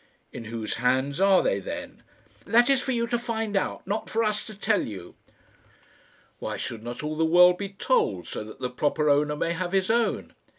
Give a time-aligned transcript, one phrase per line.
[0.33, 2.01] "In whose hands are they then?"
[2.47, 5.13] "That is for you to find out, not for us to tell you."
[6.39, 9.73] "Why should not all the world be told, so that the proper owner may have
[9.73, 10.33] his own?"